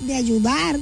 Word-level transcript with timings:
de 0.00 0.14
ayudar 0.14 0.78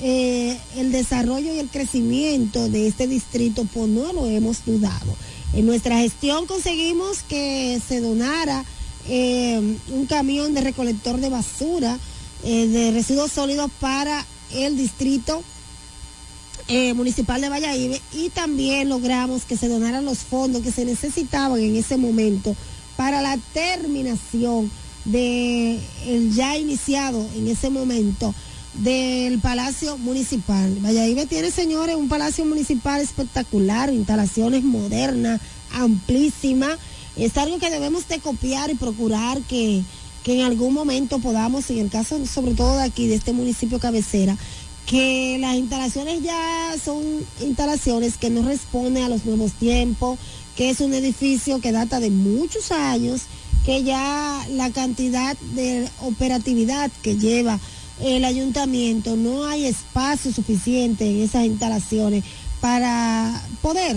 eh, 0.00 0.58
el 0.76 0.90
desarrollo 0.90 1.54
y 1.54 1.60
el 1.60 1.68
crecimiento 1.68 2.68
de 2.68 2.88
este 2.88 3.06
distrito, 3.06 3.64
pues 3.72 3.88
no 3.88 4.12
lo 4.12 4.26
hemos 4.26 4.64
dudado. 4.64 5.16
En 5.52 5.66
nuestra 5.66 5.98
gestión 5.98 6.46
conseguimos 6.46 7.22
que 7.22 7.80
se 7.86 8.00
donara 8.00 8.64
eh, 9.08 9.76
un 9.92 10.06
camión 10.06 10.52
de 10.52 10.62
recolector 10.62 11.20
de 11.20 11.28
basura 11.28 11.98
eh, 12.42 12.66
de 12.66 12.90
residuos 12.90 13.30
sólidos 13.30 13.70
para 13.80 14.26
el 14.52 14.76
distrito 14.76 15.42
municipal 16.96 17.42
de 17.42 17.50
Valladolid 17.50 17.98
y 18.14 18.30
también 18.30 18.88
logramos 18.88 19.44
que 19.44 19.54
se 19.54 19.68
donaran 19.68 20.06
los 20.06 20.18
fondos 20.20 20.62
que 20.62 20.72
se 20.72 20.86
necesitaban 20.86 21.60
en 21.60 21.76
ese 21.76 21.98
momento 21.98 22.56
para 22.96 23.20
la 23.20 23.36
terminación 23.52 24.70
de 25.04 25.78
ya 26.34 26.56
iniciado 26.56 27.26
en 27.36 27.48
ese 27.48 27.68
momento 27.68 28.34
del 28.74 29.38
Palacio 29.38 29.96
Municipal. 29.98 30.76
Valladolid 30.80 31.28
tiene, 31.28 31.50
señores, 31.50 31.96
un 31.96 32.08
Palacio 32.08 32.44
Municipal 32.44 33.00
espectacular, 33.00 33.92
instalaciones 33.92 34.64
modernas, 34.64 35.40
amplísimas. 35.72 36.78
Es 37.16 37.36
algo 37.36 37.58
que 37.58 37.70
debemos 37.70 38.08
de 38.08 38.18
copiar 38.18 38.70
y 38.70 38.74
procurar 38.74 39.40
que, 39.42 39.82
que 40.24 40.40
en 40.40 40.44
algún 40.44 40.74
momento 40.74 41.20
podamos, 41.20 41.70
en 41.70 41.78
el 41.78 41.90
caso 41.90 42.24
sobre 42.26 42.54
todo 42.54 42.76
de 42.76 42.84
aquí, 42.84 43.06
de 43.06 43.14
este 43.14 43.32
municipio 43.32 43.78
cabecera, 43.78 44.36
que 44.86 45.38
las 45.40 45.54
instalaciones 45.54 46.22
ya 46.22 46.74
son 46.84 47.02
instalaciones 47.40 48.16
que 48.18 48.30
no 48.30 48.42
responden 48.42 49.04
a 49.04 49.08
los 49.08 49.24
nuevos 49.24 49.52
tiempos, 49.52 50.18
que 50.56 50.70
es 50.70 50.80
un 50.80 50.94
edificio 50.94 51.60
que 51.60 51.72
data 51.72 52.00
de 52.00 52.10
muchos 52.10 52.72
años, 52.72 53.22
que 53.64 53.82
ya 53.82 54.44
la 54.50 54.70
cantidad 54.70 55.36
de 55.54 55.88
operatividad 56.02 56.90
que 57.02 57.16
lleva 57.16 57.58
el 58.00 58.24
ayuntamiento, 58.24 59.16
no 59.16 59.44
hay 59.44 59.66
espacio 59.66 60.32
suficiente 60.32 61.08
en 61.08 61.22
esas 61.22 61.44
instalaciones 61.44 62.24
para 62.60 63.42
poder 63.62 63.96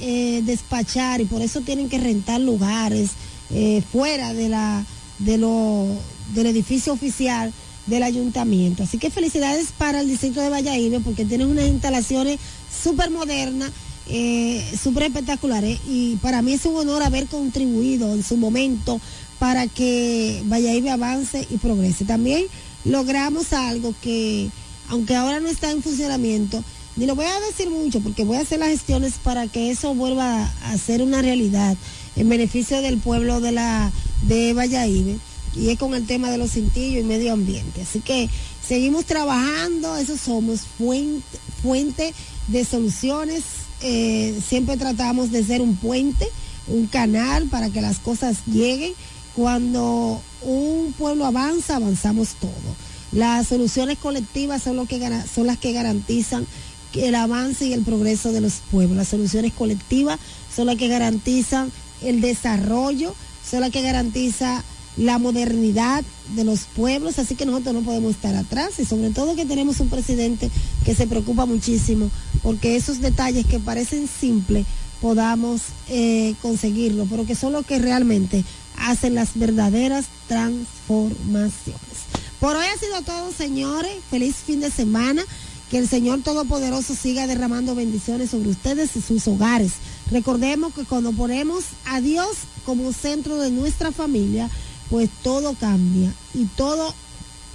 eh, 0.00 0.42
despachar 0.44 1.20
y 1.20 1.24
por 1.24 1.42
eso 1.42 1.60
tienen 1.60 1.88
que 1.88 1.98
rentar 1.98 2.40
lugares 2.40 3.10
eh, 3.50 3.82
fuera 3.92 4.34
de 4.34 4.48
la 4.48 4.84
de 5.18 5.38
lo, 5.38 5.86
del 6.34 6.46
edificio 6.46 6.92
oficial 6.92 7.52
del 7.86 8.02
ayuntamiento. 8.02 8.82
Así 8.82 8.98
que 8.98 9.10
felicidades 9.10 9.68
para 9.76 10.00
el 10.00 10.08
distrito 10.08 10.40
de 10.40 10.48
Valladolid 10.48 11.00
porque 11.04 11.24
tienen 11.24 11.48
unas 11.48 11.66
instalaciones 11.66 12.38
súper 12.82 13.10
modernas, 13.10 13.70
eh, 14.08 14.64
súper 14.80 15.04
espectaculares 15.04 15.78
y 15.86 16.16
para 16.16 16.42
mí 16.42 16.54
es 16.54 16.64
un 16.64 16.76
honor 16.76 17.02
haber 17.02 17.26
contribuido 17.26 18.12
en 18.12 18.22
su 18.22 18.36
momento 18.36 19.00
para 19.42 19.66
que 19.66 20.40
Valladolid 20.44 20.86
avance 20.86 21.48
y 21.50 21.56
progrese. 21.56 22.04
También 22.04 22.44
logramos 22.84 23.52
algo 23.52 23.92
que, 24.00 24.48
aunque 24.88 25.16
ahora 25.16 25.40
no 25.40 25.48
está 25.48 25.72
en 25.72 25.82
funcionamiento, 25.82 26.62
ni 26.94 27.06
lo 27.06 27.16
voy 27.16 27.26
a 27.26 27.40
decir 27.40 27.68
mucho 27.68 27.98
porque 27.98 28.22
voy 28.22 28.36
a 28.36 28.42
hacer 28.42 28.60
las 28.60 28.68
gestiones 28.68 29.14
para 29.14 29.48
que 29.48 29.72
eso 29.72 29.96
vuelva 29.96 30.44
a 30.62 30.78
ser 30.78 31.02
una 31.02 31.22
realidad 31.22 31.76
en 32.14 32.28
beneficio 32.28 32.82
del 32.82 32.98
pueblo 32.98 33.40
de 33.40 33.50
la 33.50 33.90
de 34.28 34.52
Valladolid 34.52 35.16
y 35.56 35.70
es 35.70 35.76
con 35.76 35.94
el 35.94 36.06
tema 36.06 36.30
de 36.30 36.38
los 36.38 36.52
cintillos 36.52 37.00
y 37.00 37.04
medio 37.04 37.32
ambiente. 37.32 37.82
Así 37.82 37.98
que 37.98 38.30
seguimos 38.64 39.06
trabajando, 39.06 39.96
eso 39.96 40.16
somos 40.16 40.60
fuente, 40.78 41.40
fuente 41.60 42.14
de 42.46 42.64
soluciones, 42.64 43.42
eh, 43.80 44.40
siempre 44.48 44.76
tratamos 44.76 45.32
de 45.32 45.42
ser 45.42 45.62
un 45.62 45.74
puente, 45.74 46.28
un 46.68 46.86
canal 46.86 47.48
para 47.48 47.70
que 47.70 47.80
las 47.80 47.98
cosas 47.98 48.36
lleguen 48.46 48.92
cuando 49.34 50.20
un 50.42 50.92
pueblo 50.98 51.26
avanza, 51.26 51.76
avanzamos 51.76 52.34
todo. 52.40 52.50
Las 53.12 53.48
soluciones 53.48 53.98
colectivas 53.98 54.62
son, 54.62 54.76
lo 54.76 54.86
que, 54.86 55.00
son 55.32 55.46
las 55.46 55.58
que 55.58 55.72
garantizan 55.72 56.46
el 56.94 57.14
avance 57.14 57.66
y 57.66 57.72
el 57.72 57.82
progreso 57.82 58.32
de 58.32 58.40
los 58.40 58.54
pueblos. 58.70 58.96
Las 58.96 59.08
soluciones 59.08 59.52
colectivas 59.52 60.18
son 60.54 60.66
las 60.66 60.76
que 60.76 60.88
garantizan 60.88 61.70
el 62.02 62.20
desarrollo, 62.20 63.14
son 63.48 63.60
las 63.60 63.70
que 63.70 63.82
garantizan 63.82 64.62
la 64.96 65.18
modernidad 65.18 66.04
de 66.34 66.44
los 66.44 66.64
pueblos, 66.64 67.18
así 67.18 67.34
que 67.34 67.46
nosotros 67.46 67.74
no 67.74 67.80
podemos 67.80 68.10
estar 68.10 68.34
atrás 68.34 68.78
y 68.78 68.84
sobre 68.84 69.10
todo 69.10 69.36
que 69.36 69.46
tenemos 69.46 69.80
un 69.80 69.88
presidente 69.88 70.50
que 70.84 70.94
se 70.94 71.06
preocupa 71.06 71.46
muchísimo 71.46 72.10
porque 72.42 72.76
esos 72.76 73.00
detalles 73.00 73.46
que 73.46 73.58
parecen 73.58 74.06
simples 74.06 74.66
podamos 75.00 75.62
eh, 75.88 76.34
conseguirlo, 76.42 77.06
pero 77.08 77.26
que 77.26 77.34
son 77.34 77.54
los 77.54 77.64
que 77.64 77.78
realmente 77.78 78.44
hacen 78.76 79.14
las 79.14 79.38
verdaderas 79.38 80.06
transformaciones. 80.28 81.80
Por 82.40 82.56
hoy 82.56 82.66
ha 82.66 82.78
sido 82.78 83.02
todo, 83.02 83.32
señores. 83.32 83.92
Feliz 84.10 84.36
fin 84.36 84.60
de 84.60 84.70
semana. 84.70 85.22
Que 85.70 85.78
el 85.78 85.88
Señor 85.88 86.20
Todopoderoso 86.20 86.94
siga 86.94 87.26
derramando 87.26 87.74
bendiciones 87.74 88.30
sobre 88.30 88.50
ustedes 88.50 88.94
y 88.94 89.00
sus 89.00 89.26
hogares. 89.26 89.72
Recordemos 90.10 90.74
que 90.74 90.84
cuando 90.84 91.12
ponemos 91.12 91.64
a 91.86 92.02
Dios 92.02 92.28
como 92.66 92.92
centro 92.92 93.38
de 93.38 93.50
nuestra 93.50 93.90
familia, 93.90 94.50
pues 94.90 95.08
todo 95.22 95.54
cambia 95.54 96.12
y 96.34 96.44
todo 96.44 96.94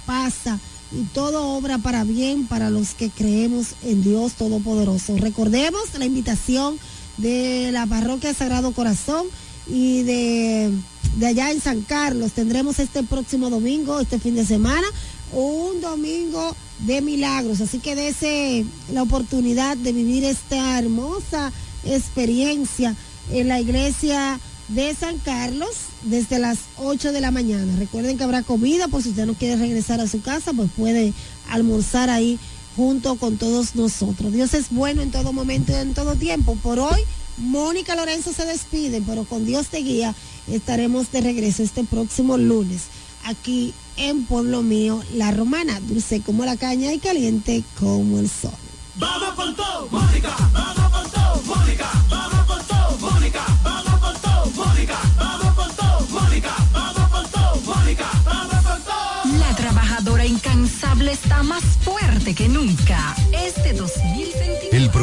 pasa 0.04 0.58
y 0.90 1.04
todo 1.12 1.50
obra 1.50 1.78
para 1.78 2.02
bien 2.02 2.46
para 2.46 2.70
los 2.70 2.94
que 2.94 3.10
creemos 3.10 3.74
en 3.84 4.02
Dios 4.02 4.32
Todopoderoso. 4.32 5.16
Recordemos 5.16 5.82
la 5.96 6.04
invitación 6.04 6.78
de 7.18 7.70
la 7.72 7.86
parroquia 7.86 8.34
Sagrado 8.34 8.72
Corazón 8.72 9.26
y 9.66 10.02
de, 10.02 10.72
de 11.18 11.26
allá 11.26 11.50
en 11.50 11.60
San 11.60 11.82
Carlos. 11.82 12.32
Tendremos 12.32 12.78
este 12.78 13.02
próximo 13.02 13.50
domingo, 13.50 14.00
este 14.00 14.18
fin 14.18 14.36
de 14.36 14.46
semana, 14.46 14.86
un 15.32 15.80
domingo 15.80 16.54
de 16.80 17.02
milagros. 17.02 17.60
Así 17.60 17.80
que 17.80 17.96
dése 17.96 18.64
la 18.92 19.02
oportunidad 19.02 19.76
de 19.76 19.92
vivir 19.92 20.24
esta 20.24 20.78
hermosa 20.78 21.52
experiencia 21.84 22.94
en 23.32 23.48
la 23.48 23.60
iglesia 23.60 24.38
de 24.68 24.94
San 24.94 25.18
Carlos 25.18 25.70
desde 26.04 26.38
las 26.38 26.58
8 26.76 27.10
de 27.12 27.20
la 27.20 27.32
mañana. 27.32 27.74
Recuerden 27.78 28.16
que 28.16 28.24
habrá 28.24 28.42
comida, 28.42 28.86
por 28.86 29.02
si 29.02 29.10
usted 29.10 29.26
no 29.26 29.34
quiere 29.34 29.56
regresar 29.56 30.00
a 30.00 30.06
su 30.06 30.20
casa, 30.20 30.52
pues 30.52 30.70
puede 30.76 31.12
almorzar 31.48 32.10
ahí 32.10 32.38
junto 32.76 33.16
con 33.16 33.38
todos 33.38 33.74
nosotros. 33.74 34.32
Dios 34.32 34.54
es 34.54 34.70
bueno 34.70 35.02
en 35.02 35.10
todo 35.10 35.32
momento 35.32 35.72
y 35.72 35.76
en 35.76 35.94
todo 35.94 36.14
tiempo. 36.14 36.56
Por 36.62 36.78
hoy 36.78 37.00
Mónica 37.38 37.94
Lorenzo 37.96 38.32
se 38.32 38.44
despide, 38.44 39.02
pero 39.06 39.24
con 39.24 39.44
Dios 39.44 39.68
te 39.68 39.78
guía 39.78 40.14
estaremos 40.46 41.10
de 41.12 41.20
regreso 41.20 41.62
este 41.62 41.84
próximo 41.84 42.36
lunes 42.36 42.84
aquí 43.24 43.74
en 43.96 44.24
Pueblo 44.24 44.62
Mío, 44.62 45.02
La 45.14 45.30
Romana, 45.30 45.80
dulce 45.80 46.20
como 46.20 46.44
la 46.44 46.56
caña 46.56 46.92
y 46.92 46.98
caliente 46.98 47.62
como 47.78 48.18
el 48.18 48.28
sol. 48.28 48.52
Vamos 48.96 49.30
con 49.34 49.54
todo, 49.54 49.88
Mónica, 49.90 50.34
vamos 50.52 50.90
con 50.90 51.10
todo, 51.10 51.42
Mónica, 51.44 51.90
vamos 52.10 52.46
con 52.46 52.66
todo, 52.66 52.98
Mónica, 52.98 53.44
vamos 53.62 54.00
con 54.00 54.20
todo, 54.20 54.50
Mónica, 54.56 54.98
vamos 55.16 55.54
con 55.54 55.76
todo, 55.76 56.06
Mónica, 56.10 56.56
vamos 56.72 57.10
con 57.10 57.30
todo, 57.30 57.60
Mónica, 57.64 58.10
vamos 58.24 58.64
con 58.64 58.82
todo. 58.82 59.38
La 59.38 59.56
trabajadora 59.56 60.26
incansable 60.26 61.12
está 61.12 61.42
más 61.42 61.62
fuerte 61.84 62.34
que 62.34 62.48
nunca. 62.48 63.14
Este 63.32 63.72
2021. 63.72 64.47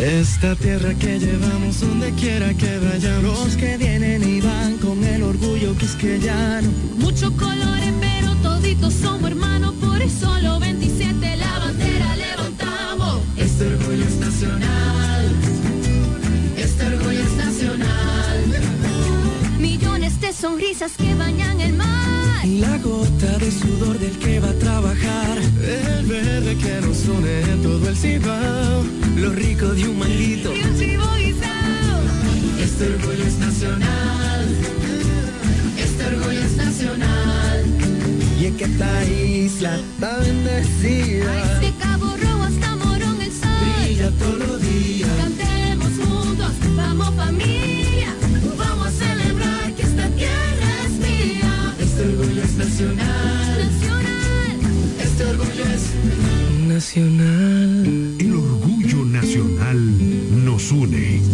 Esta 0.00 0.56
tierra 0.56 0.94
que 0.94 1.18
llevamos 1.18 1.80
donde 1.80 2.10
quiera 2.12 2.54
que 2.54 2.78
vayamos. 2.78 3.44
Los 3.44 3.56
que 3.56 3.76
vienen 3.76 4.26
y 4.26 4.40
van 4.40 4.78
con 4.78 5.04
el 5.04 5.22
orgullo 5.22 5.76
quisqueyano. 5.76 6.70
Muchos 6.96 7.30
colores, 7.32 7.92
pero 8.00 8.34
toditos 8.36 8.94
somos 8.94 9.30
hermanos. 9.30 9.74
Por 9.74 10.00
eso 10.00 10.40
los 10.40 10.58
27 10.58 11.36
la 11.36 11.58
bandera 11.58 12.16
levantamos. 12.16 13.20
Este 13.36 13.66
orgullo 13.66 14.04
es 14.04 14.16
nacional. 14.16 15.24
Este 16.56 16.86
orgullo 16.86 17.20
es 17.20 17.32
nacional. 17.32 18.44
Millones 19.58 20.18
de 20.18 20.32
sonrisas 20.32 20.92
que 20.96 21.14
bañan 21.14 21.60
el 21.60 21.74
mar. 21.74 22.46
La 22.46 22.78
gota 22.78 23.36
de 23.36 23.50
sudor 23.50 23.98
del 23.98 24.18
que 24.18 24.40
va 24.40 24.48
a 24.48 24.54
trabajar. 24.54 25.36
El 25.62 26.06
verde 26.06 26.56
que 26.56 26.80
nos 26.86 27.06
une 27.06 27.42
en 27.52 27.62
todo 27.62 27.86
el 27.86 27.96
cibao 27.96 28.79
lo 29.20 29.32
rico 29.32 29.66
de 29.74 29.86
un 29.86 29.98
manguito. 29.98 30.54
Y 30.54 30.62
un 30.62 30.78
chivo 30.78 31.04
guisado. 31.16 32.00
Este 32.58 32.86
orgullo 32.86 33.24
es 33.24 33.38
nacional. 33.38 34.46
Este 35.78 36.06
orgullo 36.06 36.40
es 36.40 36.56
nacional. 36.56 37.64
Y 38.40 38.46
es 38.46 38.54
que 38.56 38.64
esta 38.64 39.04
isla 39.04 39.76
está 39.76 40.18
bendecida. 40.18 41.32
Ay, 41.32 41.60
de 41.60 41.66
este 41.66 41.78
Cabo 41.82 42.06
Rojo 42.16 42.42
hasta 42.44 42.76
Morón 42.76 43.20
el 43.20 43.30
sol. 43.30 43.50
Brilla 43.84 44.10
todos 44.12 44.38
los 44.38 44.62
días. 44.62 45.10
Cantemos 45.18 45.92
juntos, 45.98 46.52
vamos 46.74 47.14
familia. 47.14 48.14
Vamos 48.56 48.86
a 48.86 48.90
celebrar 48.90 49.74
que 49.74 49.82
esta 49.82 50.08
tierra 50.10 50.70
es 50.86 50.92
mía. 50.92 51.74
Este 51.78 52.02
orgullo 52.08 52.42
es 52.42 52.54
nacional. 52.54 53.70
Nacional. 53.70 54.58
Este 54.98 55.24
orgullo 55.26 55.64
es 55.64 56.66
nacional 56.66 57.99
nos 61.00 61.06
une. 61.06 61.29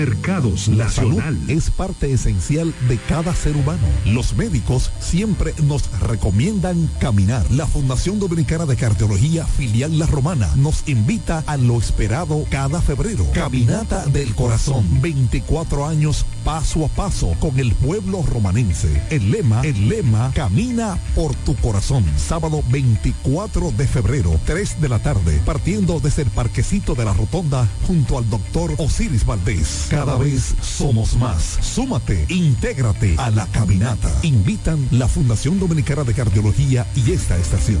Supermercados 0.00 0.68
Nacional. 0.70 1.38
es 1.48 1.68
parte 1.68 2.10
esencial 2.10 2.72
de 2.88 2.96
cada 2.96 3.34
ser 3.34 3.54
humano. 3.54 3.86
Los 4.06 4.34
médicos 4.34 4.90
siempre 4.98 5.52
nos 5.64 5.90
recomiendan 6.00 6.88
caminar. 6.98 7.44
La 7.50 7.66
Fundación 7.66 8.18
Dominicana 8.18 8.64
de 8.64 8.76
Cardiología 8.76 9.44
Filial 9.44 9.98
La 9.98 10.06
Romana 10.06 10.50
nos 10.56 10.88
invita 10.88 11.44
a 11.46 11.58
lo 11.58 11.76
esperado 11.76 12.46
cada 12.48 12.80
febrero. 12.80 13.26
Caminata 13.34 14.06
del 14.06 14.34
Corazón. 14.34 15.02
24 15.02 15.86
años 15.86 16.24
paso 16.46 16.86
a 16.86 16.88
paso 16.88 17.34
con 17.38 17.58
el 17.58 17.74
pueblo 17.74 18.22
romanense. 18.22 19.02
El 19.10 19.30
lema, 19.30 19.60
el 19.60 19.90
lema, 19.90 20.32
camina 20.34 20.98
por 21.14 21.34
tu 21.34 21.54
corazón. 21.56 22.06
Sábado 22.16 22.62
24 22.70 23.72
de 23.72 23.86
febrero, 23.86 24.40
3 24.46 24.80
de 24.80 24.88
la 24.88 25.00
tarde, 25.00 25.38
partiendo 25.44 26.00
desde 26.00 26.22
el 26.22 26.30
parquecito 26.30 26.94
de 26.94 27.04
la 27.04 27.12
Rotonda 27.12 27.68
junto 27.86 28.16
al 28.16 28.30
doctor 28.30 28.74
Osiris 28.78 29.26
Valdés. 29.26 29.88
Cada 29.90 30.16
vez 30.16 30.54
somos 30.62 31.16
más. 31.16 31.58
Súmate, 31.60 32.24
intégrate 32.28 33.16
a 33.18 33.28
la 33.32 33.44
caminata. 33.46 34.08
Invitan 34.22 34.86
la 34.92 35.08
Fundación 35.08 35.58
Dominicana 35.58 36.04
de 36.04 36.14
Cardiología 36.14 36.86
y 36.94 37.10
esta 37.10 37.36
estación. 37.36 37.80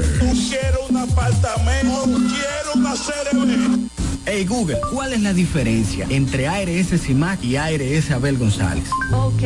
Quiero 0.49 0.87
un 0.89 0.97
apartamento, 0.97 2.05
quiero 2.05 2.75
una 2.77 2.95
CRB. 2.95 3.90
Hey 4.33 4.45
Google, 4.45 4.79
¿cuál 4.93 5.13
es 5.13 5.23
la 5.23 5.35
diferencia 5.35 6.07
entre 6.09 6.47
ARS 6.47 7.03
CIMAC 7.03 7.43
y 7.43 7.57
ARS 7.57 8.13
Abel 8.13 8.39
González? 8.39 8.85
Ok, 9.13 9.43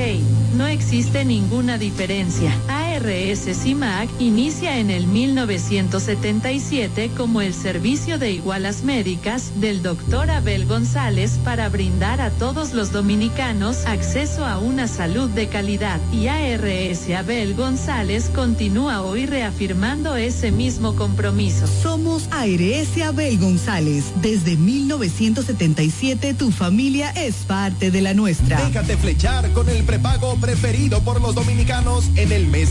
no 0.58 0.66
existe 0.66 1.25
ninguna 1.25 1.78
diferencia. 1.78 2.52
CIMAC 3.02 4.08
inicia 4.20 4.79
en 4.79 4.88
el 4.88 5.08
1977 5.08 7.11
como 7.17 7.41
el 7.41 7.52
servicio 7.52 8.19
de 8.19 8.31
igualas 8.31 8.85
médicas 8.85 9.61
del 9.61 9.82
doctor 9.82 10.31
Abel 10.31 10.67
González 10.67 11.38
para 11.43 11.69
brindar 11.69 12.20
a 12.20 12.31
todos 12.31 12.73
los 12.73 12.93
dominicanos 12.93 13.85
acceso 13.87 14.44
a 14.44 14.58
una 14.58 14.87
salud 14.87 15.29
de 15.31 15.49
calidad. 15.49 16.00
Y 16.12 16.29
ARS 16.29 17.11
Abel 17.11 17.55
González 17.55 18.31
continúa 18.32 19.02
hoy 19.02 19.26
reafirmando 19.26 20.14
ese 20.14 20.52
mismo 20.52 20.94
compromiso. 20.94 21.67
Somos 21.67 22.29
ARS 22.31 23.02
Abel 23.02 23.38
González. 23.38 24.05
Desde 24.23 24.56
1977 24.56 26.35
tu 26.35 26.52
familia 26.52 27.11
es 27.11 27.35
parte 27.46 27.91
de 27.91 28.02
la 28.02 28.14
nuestra. 28.14 28.64
Déjate 28.64 28.96
flechar 28.96 29.50
con 29.52 29.69
el 29.69 29.82
prepago 29.82 30.37
preferido 30.37 31.00
por 31.00 31.20
los 31.20 31.35
dominicanos 31.35 32.05
en 32.14 32.31
el 32.31 32.46
mes 32.46 32.70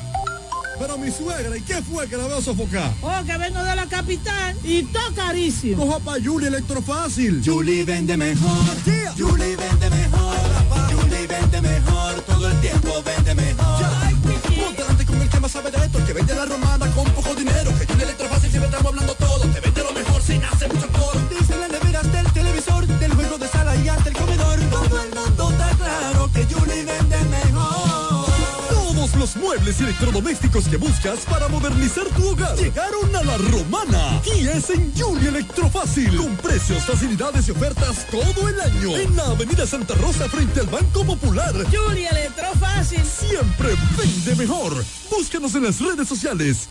Pero 0.81 0.97
mi 0.97 1.11
suegra, 1.11 1.55
¿y 1.55 1.61
qué 1.61 1.75
fue 1.83 2.07
que 2.07 2.17
la 2.17 2.25
veo 2.25 2.41
sofocar? 2.41 2.91
Oh, 3.03 3.23
que 3.23 3.37
vengo 3.37 3.63
de 3.63 3.75
la 3.75 3.85
capital 3.85 4.57
y 4.63 4.79
está 4.79 5.01
carísimo. 5.15 5.85
Coja 5.85 5.99
pa' 5.99 6.15
Julie 6.23 6.47
Electrofácil. 6.47 7.39
Julie 7.45 7.85
vende 7.85 8.17
mejor. 8.17 8.65
Julie 9.15 9.30
electrodomésticos 30.01 30.67
que 30.67 30.77
buscas 30.77 31.19
para 31.29 31.47
modernizar 31.47 32.05
tu 32.15 32.29
hogar 32.29 32.57
llegaron 32.57 33.15
a 33.15 33.23
la 33.23 33.37
romana 33.37 34.21
y 34.35 34.47
es 34.47 34.71
en 34.71 34.91
Julie 34.97 35.29
Electrofácil 35.29 36.15
con 36.17 36.35
precios, 36.37 36.83
facilidades 36.83 37.47
y 37.47 37.51
ofertas 37.51 38.07
todo 38.09 38.49
el 38.49 38.59
año 38.59 38.97
en 38.97 39.15
la 39.15 39.25
avenida 39.27 39.67
Santa 39.67 39.93
Rosa 39.95 40.27
frente 40.27 40.61
al 40.61 40.67
Banco 40.67 41.05
Popular. 41.05 41.53
Julie 41.71 42.07
Electrofácil. 42.07 43.03
Siempre 43.05 43.75
vende 43.95 44.35
mejor. 44.35 44.83
Búscanos 45.11 45.53
en 45.53 45.63
las 45.63 45.79
redes 45.79 46.07
sociales. 46.07 46.67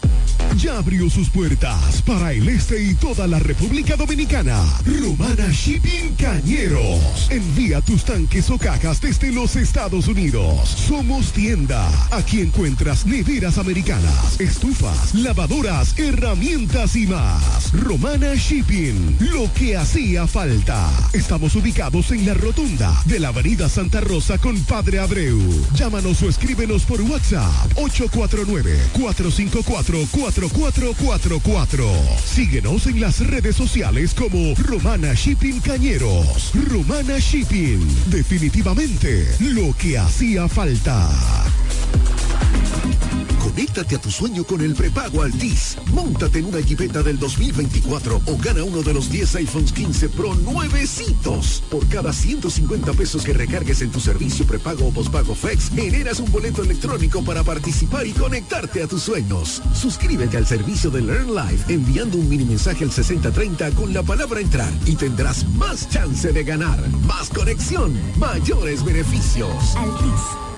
Ya 0.57 0.78
abrió 0.78 1.09
sus 1.09 1.31
puertas 1.31 2.02
para 2.02 2.33
el 2.33 2.49
este 2.49 2.83
y 2.83 2.95
toda 2.95 3.28
la 3.28 3.38
República 3.38 3.95
Dominicana. 3.97 4.61
Romana 4.85 5.49
Shipping 5.52 6.16
Cañeros. 6.16 7.20
Envía 7.30 7.80
tus 7.80 8.04
tanques 8.04 8.50
o 8.50 8.58
cajas 8.58 9.00
desde 9.00 9.30
los 9.30 9.54
Estados 9.54 10.08
Unidos. 10.08 10.68
Somos 10.68 11.32
tienda. 11.32 11.88
Aquí 12.10 12.40
encuentras 12.40 13.06
neveras 13.06 13.56
americanas, 13.56 14.40
estufas, 14.40 15.14
lavadoras, 15.14 15.96
herramientas 15.96 16.96
y 16.96 17.06
más. 17.06 17.72
Romana 17.72 18.34
Shipping. 18.34 19.16
Lo 19.32 19.52
que 19.54 19.76
hacía 19.76 20.26
falta. 20.26 20.90
Estamos 21.12 21.54
ubicados 21.54 22.10
en 22.10 22.26
la 22.26 22.34
rotunda 22.34 22.92
de 23.04 23.20
la 23.20 23.28
Avenida 23.28 23.68
Santa 23.68 24.00
Rosa 24.00 24.37
con 24.38 24.58
Padre 24.64 24.99
Abreu. 24.99 25.38
Llámanos 25.75 26.20
o 26.25 26.28
escríbenos 26.28 26.82
por 26.82 27.00
WhatsApp 27.02 27.54
849 27.76 28.76
454 28.94 29.99
4444. 30.10 31.87
Síguenos 32.25 32.87
en 32.88 33.00
las 33.00 33.25
redes 33.25 33.54
sociales 33.54 34.14
como 34.14 34.52
Romana 34.56 35.14
Shipping 35.14 35.60
Cañeros. 35.60 36.50
Romana 36.68 37.20
Shipping. 37.21 37.81
Definitivamente 38.07 39.27
lo 39.41 39.75
que 39.77 39.99
hacía 39.99 40.49
falta. 40.49 41.09
Conéctate 43.50 43.97
a 43.97 44.00
tu 44.00 44.12
sueño 44.12 44.45
con 44.45 44.61
el 44.61 44.75
prepago 44.75 45.23
Altis. 45.23 45.76
Móntate 45.92 46.38
en 46.38 46.47
una 46.47 46.61
Jeepeta 46.61 47.02
del 47.02 47.19
2024 47.19 48.23
o 48.25 48.37
gana 48.38 48.62
uno 48.62 48.80
de 48.80 48.95
los 48.95 49.11
10 49.11 49.35
iPhones 49.37 49.73
15 49.73 50.09
Pro 50.11 50.35
nuevecitos. 50.37 51.61
Por 51.69 51.85
cada 51.88 52.12
150 52.12 52.92
pesos 52.92 53.25
que 53.25 53.33
recargues 53.33 53.83
en 53.83 53.90
tu 53.90 53.99
servicio 53.99 54.47
prepago 54.47 54.87
o 54.87 54.92
pospago 54.92 55.35
Flex, 55.35 55.71
generas 55.75 56.21
un 56.21 56.30
boleto 56.30 56.62
electrónico 56.62 57.25
para 57.25 57.42
participar 57.42 58.07
y 58.07 58.12
conectarte 58.12 58.85
a 58.85 58.87
tus 58.87 59.02
sueños. 59.02 59.61
Suscríbete 59.75 60.37
al 60.37 60.47
servicio 60.47 60.88
de 60.88 61.00
Learn 61.00 61.35
Life 61.35 61.75
enviando 61.75 62.19
un 62.19 62.28
mini 62.28 62.45
mensaje 62.45 62.85
al 62.85 62.92
6030 62.92 63.73
con 63.73 63.92
la 63.92 64.04
palabra 64.04 64.40
entrar 64.40 64.73
y 64.87 64.95
tendrás 64.95 65.45
más 65.57 65.88
chance 65.88 66.33
de 66.33 66.45
ganar. 66.45 66.78
Más 67.00 67.28
conexión, 67.28 67.99
mayores 68.16 68.85
beneficios. 68.85 69.75
Altis. 69.76 70.50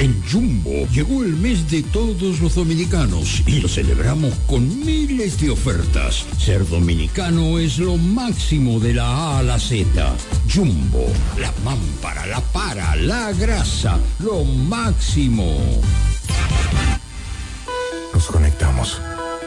En 0.00 0.18
Jumbo 0.24 0.88
llegó 0.94 1.24
el 1.24 1.36
mes 1.36 1.70
de 1.70 1.82
todos 1.82 2.40
los 2.40 2.54
dominicanos 2.54 3.42
y 3.46 3.60
lo 3.60 3.68
celebramos 3.68 4.32
con 4.46 4.80
miles 4.82 5.38
de 5.38 5.50
ofertas. 5.50 6.24
Ser 6.38 6.66
dominicano 6.66 7.58
es 7.58 7.78
lo 7.78 7.98
máximo 7.98 8.80
de 8.80 8.94
la 8.94 9.04
A 9.04 9.38
a 9.40 9.42
la 9.42 9.58
Z. 9.58 9.84
Jumbo, 10.50 11.04
la 11.38 11.52
mámpara, 11.62 12.24
la 12.24 12.40
para, 12.40 12.96
la 12.96 13.30
grasa, 13.32 13.98
lo 14.20 14.42
máximo. 14.42 15.54
Nos 18.14 18.24
conectamos 18.24 19.02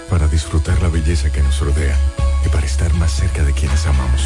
para 0.08 0.28
disfrutar 0.28 0.80
la 0.84 0.90
belleza 0.90 1.32
que 1.32 1.42
nos 1.42 1.60
rodea 1.62 1.98
y 2.46 2.50
para 2.50 2.68
estar 2.68 2.94
más 2.94 3.12
cerca 3.12 3.44
de 3.44 3.54
quienes 3.54 3.88
amamos. 3.88 4.22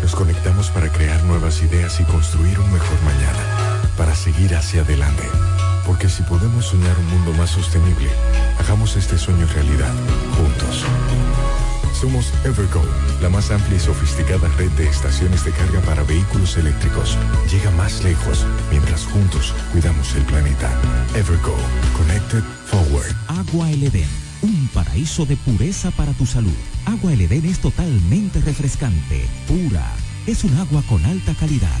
Nos 0.00 0.14
conectamos 0.14 0.70
para 0.70 0.90
crear 0.90 1.22
nuevas 1.24 1.60
ideas 1.60 2.00
y 2.00 2.04
construir 2.04 2.58
un 2.58 2.72
mejor 2.72 3.02
mañana, 3.02 3.82
para 3.98 4.14
seguir 4.14 4.54
hacia 4.54 4.80
adelante. 4.80 5.24
Porque 5.88 6.10
si 6.10 6.22
podemos 6.22 6.66
soñar 6.66 6.98
un 6.98 7.06
mundo 7.06 7.32
más 7.32 7.48
sostenible, 7.48 8.10
hagamos 8.58 8.94
este 8.94 9.16
sueño 9.16 9.46
realidad, 9.46 9.94
juntos. 10.36 10.84
Somos 11.98 12.30
Evergo, 12.44 12.84
la 13.22 13.30
más 13.30 13.50
amplia 13.50 13.78
y 13.78 13.80
sofisticada 13.80 14.48
red 14.58 14.70
de 14.72 14.86
estaciones 14.86 15.46
de 15.46 15.50
carga 15.50 15.80
para 15.80 16.02
vehículos 16.02 16.58
eléctricos. 16.58 17.16
Llega 17.50 17.70
más 17.70 18.04
lejos 18.04 18.44
mientras 18.70 19.06
juntos 19.06 19.54
cuidamos 19.72 20.14
el 20.14 20.24
planeta. 20.24 20.70
Evergo, 21.16 21.56
Connected 21.96 22.44
Forward. 22.66 23.16
Agua 23.26 23.70
El 23.70 23.84
Edén, 23.84 24.10
un 24.42 24.68
paraíso 24.74 25.24
de 25.24 25.36
pureza 25.36 25.90
para 25.92 26.12
tu 26.12 26.26
salud. 26.26 26.54
Agua 26.84 27.14
El 27.14 27.22
Edén 27.22 27.46
es 27.46 27.60
totalmente 27.60 28.42
refrescante, 28.42 29.24
pura. 29.48 29.86
Es 30.26 30.44
un 30.44 30.54
agua 30.58 30.82
con 30.86 31.02
alta 31.06 31.32
calidad, 31.34 31.80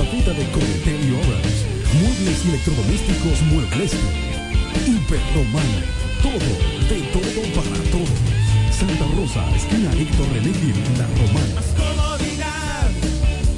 Estafeta 0.00 0.32
de 0.32 0.50
Cometel 0.50 0.96
y 0.96 1.12
Orange, 1.12 1.66
Muebles 2.00 2.42
y 2.42 2.48
Electrodomésticos 2.48 3.42
Muebles, 3.52 3.92
Hiperromana, 4.86 5.84
todo, 6.22 6.50
de 6.88 7.00
todo 7.12 7.42
para 7.54 7.76
todo. 7.92 8.08
Santa 8.72 9.04
Rosa, 9.14 9.44
esquina 9.54 9.92
Héctor 9.92 10.26
René 10.32 10.54
Gil, 10.54 10.74
La 10.96 11.06
Romana. 11.06 11.60
Comodidad, 11.76 12.90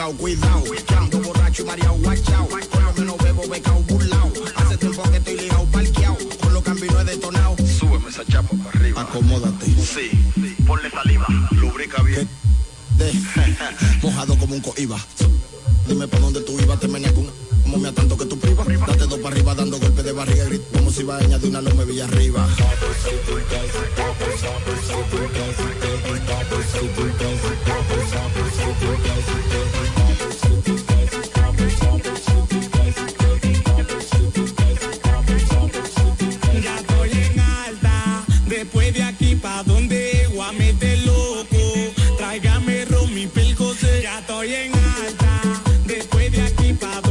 Como 0.00 0.16
pescado 0.16 0.16
Cuidado, 0.16 0.64
ando 0.98 1.20
borracho 1.20 1.62
y 1.62 1.64
mareado 1.66 1.94
guachao. 1.96 2.48
Por 2.48 2.82
lo 2.82 2.92
menos 2.94 3.18
bebo 3.18 3.48
becao 3.48 3.82
burlao 3.82 4.32
Hace 4.56 4.76
tiempo 4.78 5.02
que 5.10 5.16
estoy 5.18 5.36
ligado 5.36 5.64
parqueado 5.66 6.16
Con 6.40 6.54
los 6.54 6.62
cambios 6.62 6.92
no 6.94 7.00
he 7.00 7.04
detonado 7.04 7.56
Súbeme 7.78 8.08
esa 8.08 8.24
chapa 8.24 8.48
para 8.64 8.70
arriba. 8.78 9.02
Acomódate. 9.02 9.66
Sí, 9.66 10.10
ponle 10.66 10.90
saliva, 10.90 11.26
lubrica 11.52 12.02
bien. 12.02 12.28
de- 12.96 13.12
Mojado 14.02 14.36
como 14.38 14.54
un 14.54 14.60
coiba 14.60 14.98
Dime 15.86 16.06
por 16.08 16.20
dónde 16.20 16.40
tú 16.42 16.58
ibas, 16.60 16.78
te 16.80 16.88
meneas 16.88 17.12
con 17.12 17.26
como 17.62 17.76
me 17.84 17.92
tanto 17.92 18.16
que 18.16 18.24
tú 18.26 18.36
privas. 18.36 18.66
Date 18.66 19.06
dos 19.06 19.18
para 19.20 19.34
arriba 19.36 19.54
dando 19.54 19.78
golpes 19.78 20.04
de 20.04 20.10
barriga 20.10 20.44
grito. 20.46 20.64
Como 20.72 20.90
si 20.90 21.04
va 21.04 21.16
a 21.16 21.18
añadir 21.20 21.50
una 21.50 21.60
loma 21.60 21.84
villa 21.84 22.06
en 44.72 45.06
alta, 45.06 45.62
después 45.86 46.32
de 46.32 46.42
aquí 46.42 46.72
pa' 46.72 47.09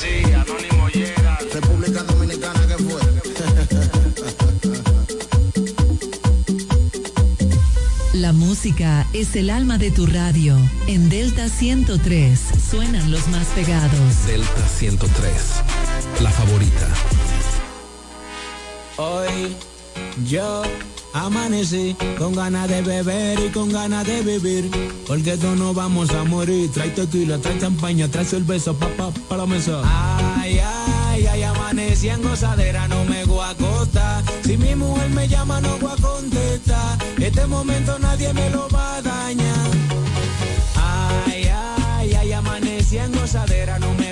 Sí, 0.00 0.24
Anónimo 0.32 0.88
llega. 0.88 1.38
República 1.52 2.02
Dominicana 2.04 2.66
que 2.66 2.76
fue. 2.82 3.00
La 8.14 8.32
música 8.32 9.06
es 9.12 9.36
el 9.36 9.50
alma 9.50 9.76
de 9.76 9.90
tu 9.90 10.06
radio. 10.06 10.56
En 10.86 11.10
Delta 11.10 11.50
103 11.50 12.40
suenan 12.70 13.10
los 13.10 13.28
más 13.28 13.46
pegados. 13.48 14.26
Delta 14.26 14.66
103. 14.66 15.32
La 16.22 16.30
favorita. 16.30 16.88
Hoy 18.96 19.54
Yo 20.26 20.62
amanecí 21.12 21.96
con 22.18 22.34
ganas 22.34 22.68
de 22.68 22.82
beber 22.82 23.38
y 23.40 23.48
con 23.50 23.70
ganas 23.70 24.06
de 24.06 24.22
vivir. 24.22 24.70
Porque 25.06 25.36
todos 25.36 25.58
no 25.58 25.74
vamos 25.74 26.10
a 26.10 26.24
morir. 26.24 26.70
Trae 26.72 26.90
tequila, 26.90 27.38
trae 27.38 27.58
champaña, 27.58 28.08
trae 28.08 28.24
cerveza, 28.24 28.72
papá, 28.72 29.10
para 29.28 29.42
la 29.42 29.46
mesa. 29.46 29.82
Ay, 29.84 30.58
ay, 30.58 31.26
ay, 31.26 31.42
amanecí 31.42 32.08
en 32.08 32.22
gozadera, 32.22 32.88
no 32.88 33.04
me 33.04 33.24
voy 33.24 33.40
a 33.40 33.50
acostar. 33.50 34.22
Si 34.44 34.56
mi 34.56 34.74
mujer 34.74 35.10
me 35.10 35.28
llama, 35.28 35.60
no 35.60 35.76
voy 35.78 35.92
a 35.92 36.02
contestar. 36.02 36.98
Este 37.18 37.46
momento 37.46 37.98
nadie 37.98 38.32
me 38.32 38.50
lo 38.50 38.68
va 38.68 38.96
a 38.96 39.02
dañar. 39.02 39.70
Ay, 40.76 41.44
ay, 41.44 42.14
ay, 42.14 42.32
amanecí 42.32 42.98
en 42.98 43.12
gozadera, 43.12 43.78
no 43.78 43.92
me 43.94 44.09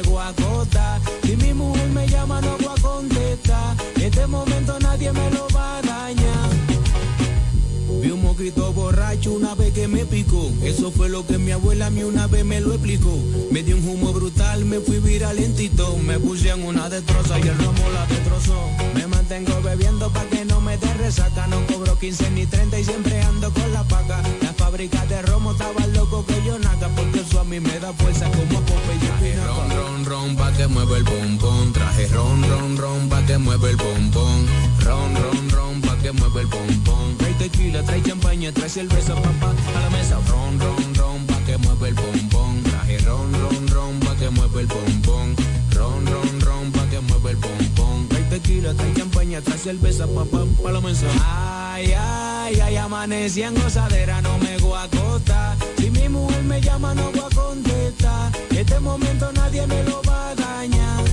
que 9.66 9.88
me 9.88 10.06
picó. 10.06 10.50
Eso 10.62 10.90
fue 10.90 11.08
lo 11.08 11.26
que 11.26 11.38
mi 11.38 11.50
abuela 11.50 11.86
a 11.86 11.90
mí 11.90 12.02
una 12.02 12.26
vez 12.26 12.44
me 12.44 12.60
lo 12.60 12.72
explicó. 12.72 13.16
Me 13.50 13.62
dio 13.62 13.76
un 13.76 13.88
humo 13.88 14.12
brutal, 14.12 14.64
me 14.64 14.80
fui 14.80 14.98
viral 14.98 15.36
lentito. 15.36 15.96
Me 15.98 16.18
puse 16.18 16.50
en 16.50 16.64
una 16.64 16.88
destroza 16.88 17.38
y 17.38 17.42
el 17.42 17.58
romo 17.58 17.90
la 17.92 18.06
destrozó. 18.06 18.70
Me 18.94 19.06
mantengo 19.06 19.60
bebiendo 19.62 20.10
pa' 20.10 20.24
que 20.26 20.44
no 20.44 20.60
me 20.60 20.76
dé 20.78 20.92
resaca. 20.94 21.46
No 21.48 21.66
cobro 21.66 21.98
15 21.98 22.30
ni 22.30 22.46
30 22.46 22.78
y 22.78 22.84
siempre 22.84 23.20
ando 23.22 23.52
con 23.52 23.72
la 23.72 23.84
paca. 23.84 24.22
La 24.42 24.52
fábrica 24.54 25.04
de 25.06 25.22
romo 25.22 25.52
estaba 25.52 25.86
loco 25.88 26.24
que 26.24 26.42
yo 26.46 26.58
naca. 26.58 26.88
Porque 26.96 27.20
eso 27.20 27.40
a 27.40 27.44
mí 27.44 27.60
me 27.60 27.78
da 27.80 27.92
fuerza 27.92 28.30
como 28.30 28.58
a 28.58 28.62
Popeye 28.62 28.98
y 29.02 29.06
Espinaca. 29.06 29.46
Ron, 29.48 29.70
ron, 29.70 30.04
ron, 30.04 30.36
pa' 30.36 30.52
que 30.52 30.66
mueva 30.68 30.96
el 30.96 31.04
bombón. 31.04 31.72
Traje 31.72 32.06
ron, 32.08 32.42
ron, 32.48 32.76
ron, 32.76 33.08
pa' 33.08 33.26
que 33.26 33.38
mueva 33.38 33.68
el 33.68 33.76
bombón. 33.76 34.46
Ron, 34.80 35.14
ron, 35.14 35.50
ron, 35.50 35.80
que 36.02 36.12
mueva 36.12 36.40
el 36.40 36.46
bombón. 36.46 37.16
Trae 37.18 37.34
tequila, 37.34 37.82
trae 37.82 38.02
champaña, 38.02 38.52
trae 38.52 38.68
cerveza, 38.68 39.14
papá, 39.14 39.54
a 39.76 39.80
la 39.80 39.90
mesa. 39.90 40.18
Ron, 40.28 40.58
ron, 40.60 40.94
ron, 40.94 41.26
pa' 41.26 41.40
que 41.44 41.56
mueva 41.58 41.88
el 41.88 41.94
bombón. 41.94 42.62
Traje 42.62 42.98
ron, 42.98 43.32
ron, 43.32 43.68
ron, 43.68 44.00
pa' 44.00 44.14
que 44.16 44.30
mueva 44.30 44.60
el 44.60 44.66
bombón. 44.66 45.36
Ron, 45.72 46.06
ron, 46.06 46.40
ron, 46.40 46.72
pa' 46.72 46.88
que 46.90 47.00
mueva 47.00 47.30
el 47.30 47.36
bombón. 47.36 48.08
Trae 48.08 48.22
tequila, 48.24 48.74
trae 48.74 48.94
champaña, 48.94 49.40
trae 49.40 49.58
cerveza, 49.58 50.06
papá, 50.06 50.44
pa' 50.62 50.72
la 50.72 50.80
mesa. 50.80 51.06
Ay, 51.24 51.92
ay, 51.96 52.60
ay, 52.60 52.76
amanecí 52.76 53.42
en 53.42 53.54
gozadera, 53.54 54.20
no 54.22 54.38
me 54.38 54.56
voy 54.58 54.76
a 54.76 54.82
acostar. 54.84 55.56
Si 55.78 55.90
mi 55.90 56.08
mujer 56.08 56.42
me 56.44 56.60
llama, 56.60 56.94
no 56.94 57.10
voy 57.12 57.22
a 57.30 57.34
contestar. 57.34 58.32
Este 58.50 58.80
momento 58.80 59.30
nadie 59.32 59.66
me 59.66 59.82
lo 59.84 60.02
va 60.02 60.30
a 60.30 60.34
dañar. 60.34 61.04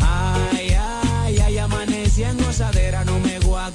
Ay, 0.00 0.74
ay, 0.74 0.99
amanecí 2.20 2.22
en 2.22 2.44
gozadera, 2.44 3.04
no 3.04 3.18
me 3.20 3.38
voy 3.40 3.60
a. 3.60 3.70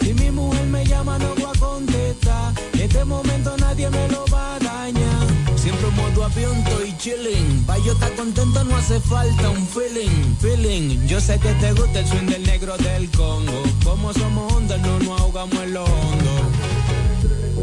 Si 0.00 0.14
mi 0.14 0.30
mujer 0.30 0.66
me 0.66 0.84
llama, 0.84 1.18
no 1.18 1.34
voy 1.34 1.44
a. 1.44 2.52
Este 2.72 3.04
momento 3.04 3.56
nadie 3.58 3.88
me 3.90 4.08
lo 4.08 4.24
va 4.32 4.56
a 4.56 4.58
dañar. 4.58 5.26
Siempre 5.56 5.88
en 5.88 5.96
modo 5.96 6.24
avión 6.24 6.56
estoy 6.58 6.96
chilling. 6.96 7.64
Pa' 7.66 7.78
yo 7.78 7.92
estar 7.92 8.14
contento 8.14 8.64
no 8.64 8.76
hace 8.76 9.00
falta 9.00 9.50
un 9.50 9.66
feeling, 9.66 10.36
feeling. 10.40 11.06
Yo 11.06 11.20
sé 11.20 11.38
que 11.38 11.52
te 11.54 11.72
gusta 11.72 12.00
el 12.00 12.06
swing 12.06 12.26
del 12.26 12.42
negro 12.44 12.76
del 12.78 13.10
Congo. 13.10 13.62
Como 13.84 14.12
somos 14.12 14.52
ondas, 14.52 14.80
no 14.80 14.98
nos 14.98 15.20
ahogamos 15.20 15.62
en 15.62 15.74
lo 15.74 15.84
hondo. 15.84 16.49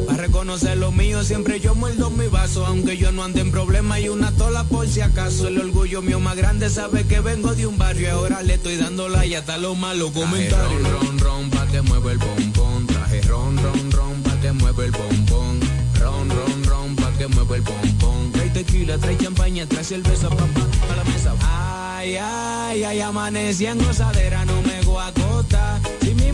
Para 0.08 0.24
reconocer 0.24 0.78
lo 0.78 0.94
mío, 0.94 1.22
siempre 1.26 1.60
yo 1.60 1.76
muerdo 1.76 2.10
mi 2.10 2.28
vaso. 2.28 2.66
Aunque 2.66 2.96
yo 2.96 3.12
no 3.12 3.24
ande 3.24 3.42
en 3.42 3.52
problema 3.52 4.00
y 4.00 4.08
una 4.08 4.32
tola 4.32 4.64
por 4.64 4.88
si 4.88 5.02
acaso. 5.02 5.50
El 5.50 5.60
orgullo 5.60 6.02
mío 6.02 6.22
más 6.22 6.38
grande 6.38 6.70
sabe 6.70 7.06
que 7.06 7.20
vengo 7.20 7.54
de 7.54 7.68
un 7.68 7.78
barrio. 7.78 8.08
y 8.08 8.12
Ahora 8.12 8.42
le 8.42 8.54
estoy 8.54 8.78
dando 8.78 9.10
la 9.10 9.26
y 9.26 9.36
hasta 9.36 9.58
los 9.58 9.78
malos 9.78 10.12
comentarios. 10.12 10.82
Ron, 10.82 11.20
ron, 11.20 11.20
ron, 11.20 11.50
pa' 11.50 11.68
que 11.68 11.82
mueva 11.82 12.12
el 12.14 12.20
bombón. 12.20 12.88
Traje 12.88 13.22
ron, 13.24 13.58
ron, 13.62 13.92
ron, 13.92 14.24
pa' 14.24 14.40
que 14.40 14.52
mueva 14.54 14.86
el 14.86 14.92
bombón. 14.92 15.60
Ron, 16.00 16.30
ron, 16.30 16.64
ron, 16.64 16.96
pa' 16.96 17.12
que 17.18 17.28
mueva 17.28 17.56
el 17.58 17.62
bombón. 17.64 18.32
Trae 18.32 18.50
tequila, 18.50 18.98
trae 18.98 19.18
champaña, 19.18 19.68
trae 19.68 19.84
cerveza, 19.84 20.30
papá, 20.30 20.68
a 20.90 20.96
la 20.96 21.04
mesa. 21.04 21.34
Ay, 21.42 22.16
ay, 22.16 22.84
ay, 22.84 23.02
amanecí 23.02 23.66
en 23.66 23.78
gozadera, 23.80 24.46
no 24.46 24.62
me 24.62 24.82
voy 24.84 25.02
a 25.02 25.08
acostar. 25.08 25.82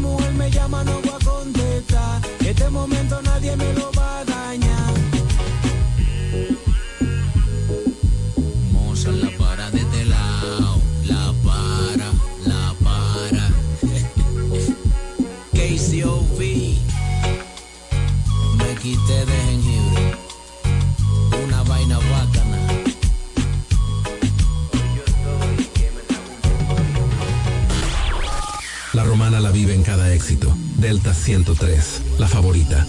Mujer 0.03 0.33
me 0.33 0.51
llama, 0.51 0.83
no 0.83 0.99
voy 0.99 1.09
a 1.09 1.25
contestar. 1.25 2.21
Este 2.45 2.69
momento 2.69 3.21
nadie 3.21 3.55
me 3.55 3.73
lo 3.73 3.89
va 3.93 4.19
a 4.19 4.25
dañar. 4.25 5.02
Éxito. 30.13 30.55
Delta 30.77 31.13
103, 31.13 32.01
la 32.19 32.27
favorita. 32.27 32.85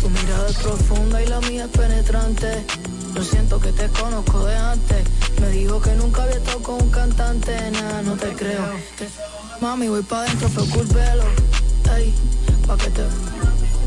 Tu 0.00 0.08
mirada 0.08 0.48
es 0.48 0.56
profunda 0.56 1.22
y 1.22 1.26
la 1.26 1.40
mía 1.40 1.64
es 1.64 1.70
penetrante. 1.70 2.64
Yo 3.14 3.22
siento 3.22 3.60
que 3.60 3.72
te 3.72 3.88
conozco 3.88 4.44
de 4.44 4.56
antes. 4.56 5.04
Me 5.40 5.48
dijo 5.48 5.80
que 5.80 5.94
nunca 5.94 6.22
había 6.22 6.36
estado 6.36 6.62
con 6.62 6.82
un 6.82 6.90
cantante, 6.90 7.70
nada, 7.72 8.02
no 8.02 8.14
te 8.16 8.32
creo. 8.32 8.64
Mami, 9.60 9.88
voy 9.88 10.02
pa' 10.02 10.22
dentro, 10.22 10.48
fue 10.48 10.84
velo. 10.84 11.24
Ey, 11.96 12.14
pa' 12.66 12.76
que 12.76 12.90
te 12.90 13.02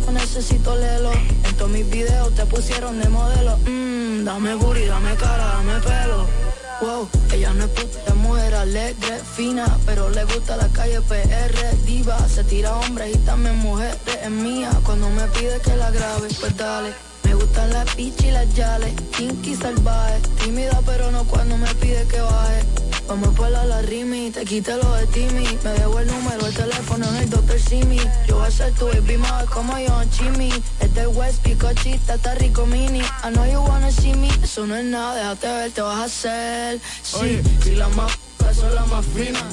no 0.06 0.12
necesito 0.12 0.76
leerlo. 0.76 1.12
En 1.14 1.56
todos 1.56 1.72
mis 1.72 1.90
videos 1.90 2.34
te 2.36 2.46
pusieron 2.46 3.00
de 3.00 3.08
modelo. 3.10 3.58
Mmm, 3.66 4.24
dame 4.24 4.56
booty, 4.56 4.86
dame 4.86 5.16
cara, 5.16 5.46
dame 5.46 5.80
pelo. 5.80 6.41
Wow, 6.82 7.08
ella 7.32 7.54
no 7.54 7.66
es 7.66 7.70
puta, 7.70 8.16
mujer 8.16 8.56
alegre, 8.56 9.20
fina, 9.36 9.66
pero 9.86 10.10
le 10.10 10.24
gusta 10.24 10.58
la 10.58 10.68
calle 10.70 11.00
PR, 11.02 11.78
diva, 11.86 12.18
se 12.28 12.44
tira 12.44 12.76
hombres 12.76 13.16
y 13.16 13.20
también 13.20 13.56
mujeres, 13.60 14.00
es 14.24 14.32
mía, 14.32 14.72
cuando 14.84 15.08
me 15.12 15.28
pide 15.28 15.60
que 15.60 15.76
la 15.76 15.92
grabe, 15.92 16.28
pues 16.40 16.58
dale. 16.58 16.92
Me 17.24 17.36
gustan 17.36 17.72
las 17.72 17.94
pichis 17.94 18.26
y 18.26 18.32
las 18.32 18.52
yales, 18.56 18.94
kinky 19.16 19.56
salvaje, 19.56 20.22
tímida 20.44 20.82
pero 20.84 21.12
no 21.12 21.24
cuando 21.26 21.56
me 21.56 21.72
pide 21.76 22.04
que 22.08 22.20
baje. 22.20 22.91
Vamos 23.12 23.36
por 23.36 23.52
la, 23.52 23.66
la 23.66 23.82
rimi, 23.82 24.32
te 24.32 24.46
quité 24.46 24.78
lo 24.78 24.96
de 24.96 25.06
Timmy, 25.08 25.46
me 25.66 25.72
debo 25.72 26.00
el 26.00 26.08
número, 26.08 26.48
el 26.48 26.54
teléfono 26.54 27.06
en 27.10 27.16
el 27.18 27.30
Dr. 27.30 27.60
Simi. 27.60 28.00
Yo 28.26 28.38
voy 28.38 28.48
a 28.48 28.52
ser 28.52 28.74
tu 28.76 28.86
baby 28.86 29.18
mother 29.18 29.50
como 29.50 29.78
yo, 29.78 30.02
Chimmy. 30.12 30.50
Es 30.80 30.94
del 30.94 31.08
West, 31.08 31.42
picochita, 31.44 32.14
está 32.14 32.36
rico 32.36 32.66
mini. 32.66 33.02
I 33.02 33.32
know 33.34 33.46
you 33.46 33.60
wanna 33.68 33.92
see 33.92 34.14
me, 34.14 34.30
eso 34.42 34.66
no 34.66 34.78
es 34.78 34.86
nada, 34.86 35.14
déjate 35.14 35.48
ver, 35.48 35.72
te 35.72 35.82
vas 35.82 36.00
a 36.00 36.04
hacer. 36.06 36.80
Sí, 37.04 37.42
si 37.62 37.76
la 37.76 37.90
más 37.90 38.18
son 38.56 38.74
las 38.74 38.88
más 38.88 39.06
finas. 39.08 39.44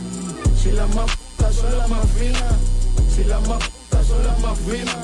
Si 0.62 0.70
la 0.70 0.86
más 0.86 1.10
son 1.52 1.78
las 1.78 1.88
más 1.88 2.06
finas. 2.16 2.54
Si 3.12 3.24
la 3.24 3.40
más 3.40 3.58
son 4.06 4.24
las 4.24 4.38
más 4.38 4.58
finas. 4.60 4.96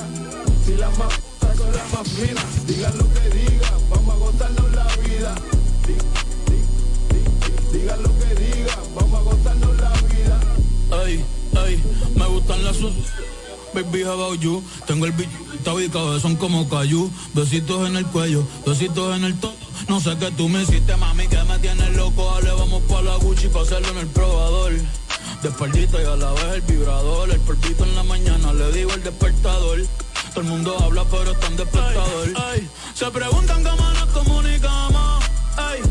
Si 0.65 0.75
la 0.75 0.89
más 0.91 1.13
son 1.57 1.75
las 1.75 1.91
más 1.91 2.07
finas. 2.07 2.65
Diga 2.65 2.89
lo 2.91 3.03
que 3.15 3.29
diga, 3.35 3.69
vamos 3.89 4.15
a 4.15 4.17
gozarnos 4.17 4.71
la 4.71 4.87
vida. 5.03 5.35
Diga 7.75 7.97
lo 7.97 8.09
que 8.19 8.35
diga, 8.35 8.75
vamos 8.95 9.19
a 9.19 9.23
gozarnos 9.23 9.77
la 9.77 9.91
vida. 10.07 10.39
Ay, 11.03 11.25
ay, 11.57 11.83
me 12.15 12.25
gustan 12.27 12.63
las. 12.63 12.77
Baby, 13.73 14.03
how 14.03 14.13
about 14.13 14.39
you? 14.39 14.63
Tengo 14.87 15.05
el 15.05 15.11
bicho 15.11 15.81
y 15.81 15.89
cabezón 15.89 16.37
como 16.37 16.69
cayú. 16.69 17.11
Besitos 17.33 17.89
en 17.89 17.97
el 17.97 18.05
cuello, 18.05 18.47
besitos 18.65 19.13
en 19.17 19.25
el 19.25 19.37
todo. 19.37 19.53
No 19.89 19.99
sé 19.99 20.15
qué 20.17 20.31
tú 20.31 20.47
me 20.47 20.63
hiciste, 20.63 20.95
mami, 20.95 21.27
que 21.27 21.43
me 21.43 21.59
tienes 21.59 21.93
loco. 21.97 22.31
Dale, 22.35 22.51
vamos 22.53 22.81
pa' 22.83 23.01
la 23.01 23.17
Gucci 23.17 23.49
pa' 23.49 23.63
hacerlo 23.63 23.89
en 23.89 23.97
el 23.97 24.07
probador. 24.07 24.71
De 25.41 25.49
espaldita 25.49 26.01
y 26.01 26.05
a 26.05 26.15
la 26.15 26.31
vez 26.31 26.53
el 26.53 26.61
vibrador. 26.61 27.29
El 27.29 27.41
polvito 27.41 27.83
en 27.83 27.95
la 27.95 28.03
mañana, 28.03 28.53
le 28.53 28.71
digo 28.71 28.93
el 28.93 29.03
despertador. 29.03 29.85
Todo 30.29 30.41
el 30.41 30.47
mundo 30.47 30.77
habla, 30.81 31.03
pero 31.11 31.31
está 31.33 31.47
en 31.47 31.57
despertador. 31.57 32.33
Ay, 32.37 32.69
se 32.93 33.11
preguntan 33.11 33.61
cómo 33.63 33.89
nos 33.89 34.09
comunicamos. 34.11 35.25
Ay, 35.57 35.81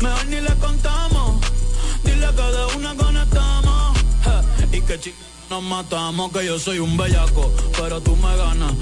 mejor 0.00 0.26
ni 0.26 0.40
le 0.40 0.54
contamos. 0.56 1.03
Que 2.36 2.42
de 2.42 2.76
una 2.76 2.94
con 2.96 3.14
Que 4.86 5.00
ching 5.00 5.14
nos 5.48 5.62
matamos, 5.62 6.30
que 6.30 6.44
yo 6.44 6.58
soy 6.58 6.78
un 6.78 6.94
bellaco, 6.94 7.50
pero 7.78 8.00
tú 8.02 8.14
me 8.16 8.36
ganas. 8.36 8.72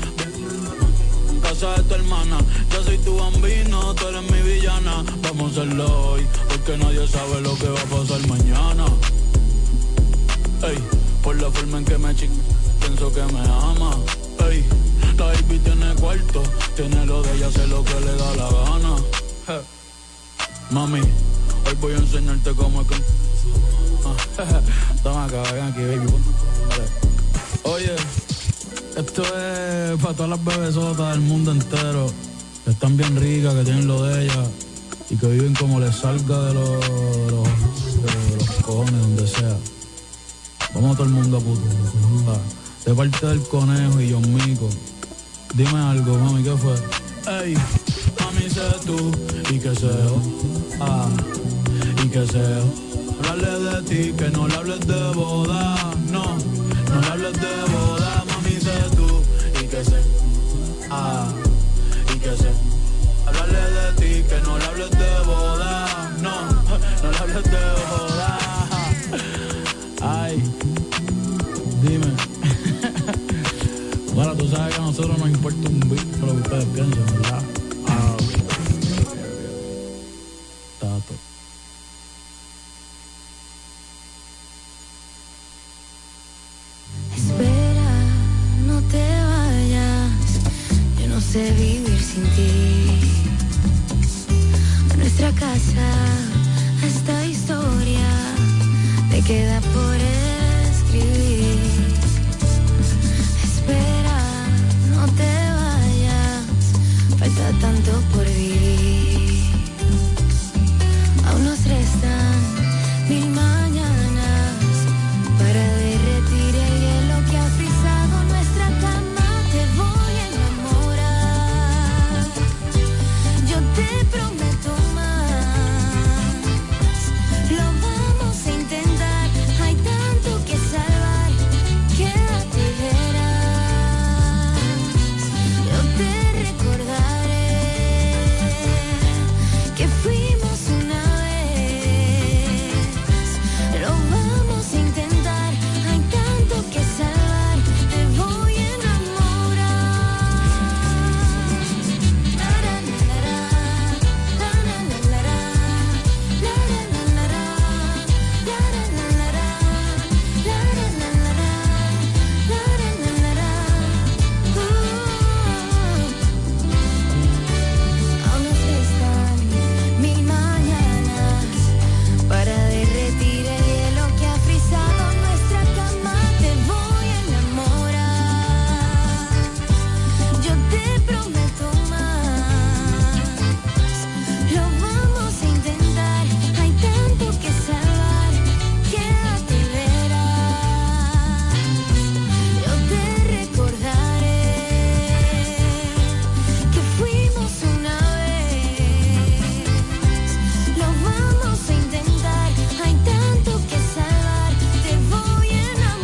Casa 1.42 1.76
de 1.76 1.82
tu 1.84 1.94
hermana, 1.94 2.38
yo 2.72 2.82
soy 2.82 2.98
tu 2.98 3.16
bambino, 3.16 3.94
tú 3.94 4.08
eres 4.08 4.22
mi 4.30 4.40
villana. 4.42 5.04
Vamos 5.22 5.56
a 5.56 5.62
hacerlo 5.62 6.10
hoy, 6.10 6.26
porque 6.48 6.76
nadie 6.76 7.06
sabe 7.06 7.40
lo 7.40 7.56
que 7.56 7.68
va 7.68 7.80
a 7.80 7.84
pasar 7.84 8.26
mañana. 8.26 8.86
Ey, 10.62 10.78
por 11.22 11.40
la 11.40 11.50
forma 11.52 11.78
en 11.78 11.84
que 11.84 11.98
me 11.98 12.14
ching, 12.16 12.32
pienso 12.80 13.12
que 13.12 13.22
me 13.32 13.40
ama. 13.40 13.96
Ey, 14.50 14.64
la 15.16 15.26
baby 15.26 15.58
tiene 15.60 15.94
cuarto, 15.94 16.42
tiene 16.74 17.06
lo 17.06 17.22
de 17.22 17.36
ella, 17.36 17.46
hace 17.46 17.66
lo 17.68 17.84
que 17.84 18.00
le 18.00 18.16
da 18.16 18.36
la 18.36 18.50
gana. 18.50 19.62
Mami, 20.70 21.00
hoy 21.00 21.74
voy 21.80 21.92
a 21.92 21.98
enseñarte 21.98 22.52
cómo 22.54 22.82
es 22.82 22.88
que... 22.88 23.31
Ah, 24.04 24.60
Toma 25.02 25.26
ven 25.26 25.64
aquí, 25.64 25.80
baby. 25.80 26.06
Oye, 27.64 27.94
esto 28.96 29.22
es 29.22 30.00
para 30.00 30.14
todas 30.14 30.30
las 30.30 30.44
bebesotas 30.44 31.12
del 31.12 31.20
mundo 31.20 31.52
entero, 31.52 32.10
que 32.64 32.70
están 32.70 32.96
bien 32.96 33.16
ricas, 33.16 33.54
que 33.54 33.64
tienen 33.64 33.86
lo 33.86 34.02
de 34.04 34.24
ellas 34.24 34.48
y 35.10 35.16
que 35.16 35.26
viven 35.26 35.54
como 35.54 35.80
les 35.80 35.94
salga 35.96 36.40
de 36.46 36.54
los, 36.54 36.80
de 36.80 37.32
los, 37.32 37.46
de 38.90 38.98
donde 38.98 39.26
sea. 39.26 39.56
Vamos 40.74 40.94
a 40.94 40.96
todo 40.96 41.06
el 41.06 41.12
mundo 41.12 41.36
a 41.36 41.40
puto. 41.40 41.62
Ah, 42.28 42.38
De 42.86 42.94
parte 42.94 43.26
del 43.26 43.42
conejo 43.42 44.00
y 44.00 44.12
John 44.12 44.34
Mico. 44.34 44.68
Dime 45.54 45.78
algo, 45.78 46.18
mami, 46.18 46.42
¿qué 46.42 46.56
fue? 46.56 46.74
Ey, 47.42 47.54
mami, 48.20 48.48
sé 48.48 48.62
tú 48.86 49.12
y 49.54 49.58
que 49.58 49.74
Hablarle 53.28 53.70
de 53.70 53.82
ti, 53.82 54.12
que 54.18 54.28
no 54.30 54.48
le 54.48 54.54
hables 54.56 54.80
de 54.80 55.12
boda, 55.14 55.76
no, 56.10 56.24
no 56.90 57.00
le 57.00 57.06
hables 57.06 57.32
de 57.34 57.62
boda, 57.72 58.24
mami, 58.26 58.60
sé 58.60 58.72
tú 58.96 59.22
y 59.62 59.66
que 59.68 59.84
sé, 59.84 60.02
ah, 60.90 61.28
y 62.14 62.18
que 62.18 62.36
sé. 62.36 62.50
Hablarle 63.26 63.58
de 63.58 63.92
ti, 64.00 64.24
que 64.28 64.40
no 64.44 64.58
le 64.58 64.64
hables 64.64 64.90
de 64.90 65.20
boda, 65.24 66.10
no, 66.20 66.34
no 67.02 67.10
le 67.10 67.18
hables 67.18 67.44
de 67.44 67.50
boda. 67.90 68.38
Ay, 70.00 70.42
dime. 71.80 72.06
bueno, 74.14 74.34
tú 74.36 74.48
sabes 74.48 74.74
que 74.74 74.80
a 74.80 74.84
nosotros 74.84 75.16
nos 75.18 75.28
importa 75.28 75.68
un 75.68 75.80
bicho 75.80 76.26
lo 76.26 76.32
que 76.32 76.40
ustedes 76.40 76.64
piensan, 76.74 77.06
¿verdad? 77.22 77.42